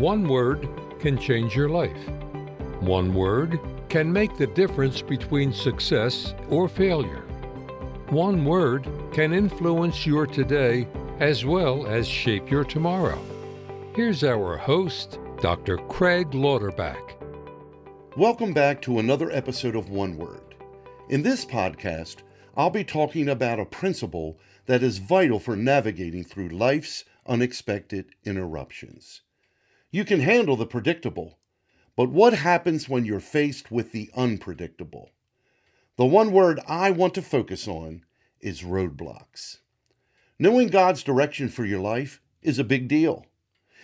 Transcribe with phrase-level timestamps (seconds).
[0.00, 0.66] One word
[0.98, 2.08] can change your life.
[2.80, 3.60] One word
[3.90, 7.22] can make the difference between success or failure.
[8.08, 13.22] One word can influence your today as well as shape your tomorrow.
[13.94, 15.76] Here's our host, Dr.
[15.76, 17.12] Craig Lauterbach.
[18.16, 20.54] Welcome back to another episode of One Word.
[21.10, 22.22] In this podcast,
[22.56, 29.20] I'll be talking about a principle that is vital for navigating through life's unexpected interruptions.
[29.92, 31.40] You can handle the predictable,
[31.96, 35.10] but what happens when you're faced with the unpredictable?
[35.96, 38.04] The one word I want to focus on
[38.40, 39.58] is roadblocks.
[40.38, 43.26] Knowing God's direction for your life is a big deal.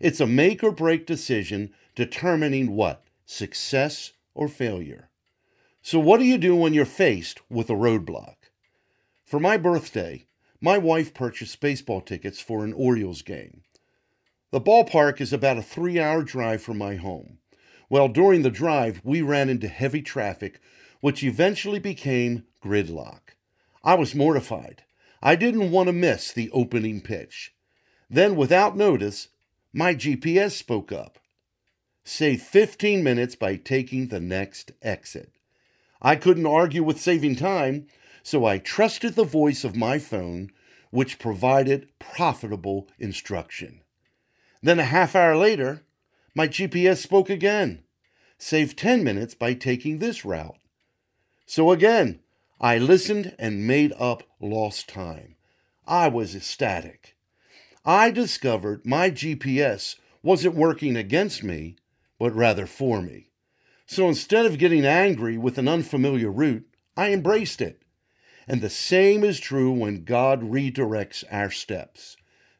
[0.00, 3.04] It's a make or break decision determining what?
[3.26, 5.10] Success or failure.
[5.82, 8.36] So, what do you do when you're faced with a roadblock?
[9.24, 10.26] For my birthday,
[10.60, 13.62] my wife purchased baseball tickets for an Orioles game.
[14.50, 17.38] The ballpark is about a three hour drive from my home.
[17.90, 20.58] Well, during the drive, we ran into heavy traffic,
[21.02, 23.36] which eventually became gridlock.
[23.84, 24.84] I was mortified.
[25.22, 27.54] I didn't want to miss the opening pitch.
[28.08, 29.28] Then, without notice,
[29.74, 31.18] my GPS spoke up.
[32.02, 35.30] Save 15 minutes by taking the next exit.
[36.00, 37.86] I couldn't argue with saving time,
[38.22, 40.52] so I trusted the voice of my phone,
[40.90, 43.82] which provided profitable instruction.
[44.62, 45.82] Then a half hour later,
[46.34, 47.82] my GPS spoke again.
[48.38, 50.58] Save 10 minutes by taking this route.
[51.46, 52.20] So again,
[52.60, 55.36] I listened and made up lost time.
[55.86, 57.16] I was ecstatic.
[57.84, 61.76] I discovered my GPS wasn't working against me,
[62.18, 63.30] but rather for me.
[63.86, 67.82] So instead of getting angry with an unfamiliar route, I embraced it.
[68.46, 72.16] And the same is true when God redirects our steps.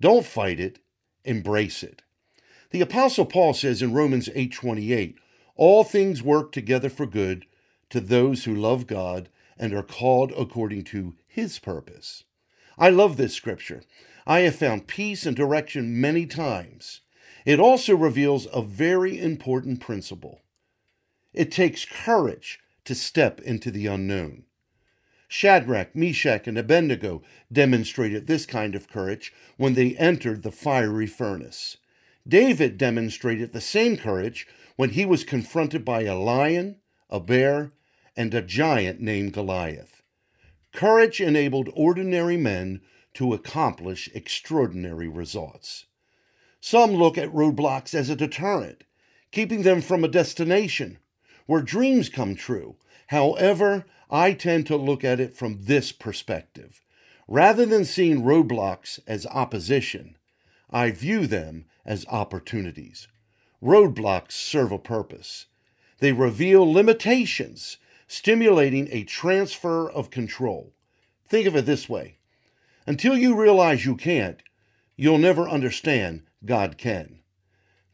[0.00, 0.78] Don't fight it,
[1.24, 2.02] embrace it.
[2.70, 5.16] The apostle Paul says in Romans 8:28,
[5.56, 7.46] all things work together for good
[7.90, 9.28] to those who love God
[9.58, 12.24] and are called according to his purpose.
[12.78, 13.82] I love this scripture.
[14.26, 17.00] I have found peace and direction many times.
[17.44, 20.40] It also reveals a very important principle.
[21.32, 24.44] It takes courage to step into the unknown.
[25.32, 31.76] Shadrach, Meshach, and Abednego demonstrated this kind of courage when they entered the fiery furnace.
[32.26, 37.72] David demonstrated the same courage when he was confronted by a lion, a bear,
[38.16, 40.02] and a giant named Goliath.
[40.72, 42.80] Courage enabled ordinary men
[43.14, 45.86] to accomplish extraordinary results.
[46.60, 48.82] Some look at roadblocks as a deterrent,
[49.30, 50.98] keeping them from a destination
[51.50, 52.76] where dreams come true.
[53.08, 56.80] However, I tend to look at it from this perspective.
[57.26, 60.16] Rather than seeing roadblocks as opposition,
[60.70, 63.08] I view them as opportunities.
[63.60, 65.46] Roadblocks serve a purpose.
[65.98, 70.72] They reveal limitations, stimulating a transfer of control.
[71.26, 72.18] Think of it this way
[72.86, 74.40] until you realize you can't,
[74.96, 77.18] you'll never understand God can.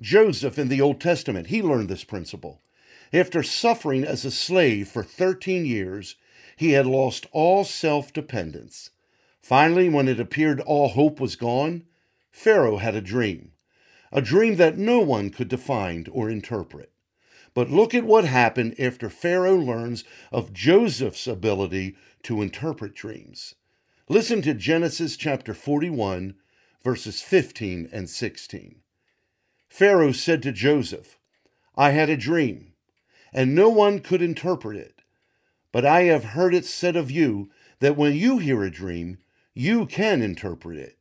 [0.00, 2.60] Joseph in the Old Testament, he learned this principle.
[3.14, 6.16] After suffering as a slave for 13 years,
[6.56, 8.90] he had lost all self dependence.
[9.40, 11.84] Finally, when it appeared all hope was gone,
[12.32, 13.52] Pharaoh had a dream,
[14.10, 16.90] a dream that no one could define or interpret.
[17.54, 23.54] But look at what happened after Pharaoh learns of Joseph's ability to interpret dreams.
[24.08, 26.34] Listen to Genesis chapter 41,
[26.82, 28.80] verses 15 and 16.
[29.68, 31.20] Pharaoh said to Joseph,
[31.76, 32.73] I had a dream,
[33.34, 35.02] and no one could interpret it.
[35.72, 37.50] But I have heard it said of you
[37.80, 39.18] that when you hear a dream,
[39.52, 40.96] you can interpret it.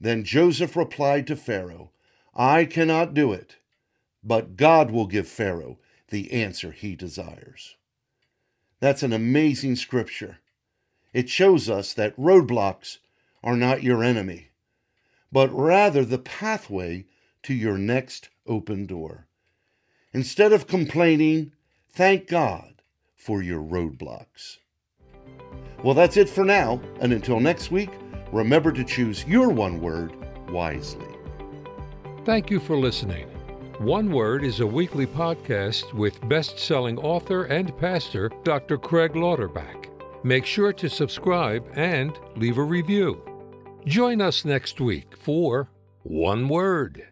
[0.00, 1.92] Then Joseph replied to Pharaoh,
[2.34, 3.56] I cannot do it,
[4.24, 7.76] but God will give Pharaoh the answer he desires.
[8.80, 10.38] That's an amazing scripture.
[11.12, 12.98] It shows us that roadblocks
[13.42, 14.48] are not your enemy,
[15.30, 17.06] but rather the pathway
[17.44, 19.26] to your next open door.
[20.12, 21.52] Instead of complaining,
[21.92, 22.82] thank God
[23.16, 24.58] for your roadblocks.
[25.82, 27.90] Well, that's it for now, and until next week,
[28.32, 30.12] remember to choose your one word
[30.50, 31.06] wisely.
[32.24, 33.26] Thank you for listening.
[33.80, 38.76] One Word is a weekly podcast with best selling author and pastor Dr.
[38.76, 39.86] Craig Lauterbach.
[40.22, 43.22] Make sure to subscribe and leave a review.
[43.86, 45.70] Join us next week for
[46.02, 47.08] One Word.